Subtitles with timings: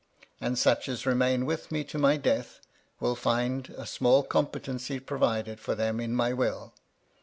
[0.39, 2.59] And such as * remain with me to my death,
[2.99, 6.73] will find a small com * petency provided for them in my will.